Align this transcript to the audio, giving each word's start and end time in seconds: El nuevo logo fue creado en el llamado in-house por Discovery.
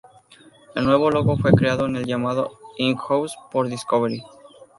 El 0.73 0.85
nuevo 0.85 1.11
logo 1.11 1.37
fue 1.37 1.51
creado 1.51 1.85
en 1.85 1.95
el 1.95 2.05
llamado 2.07 2.57
in-house 2.79 3.35
por 3.51 3.69
Discovery. 3.69 4.23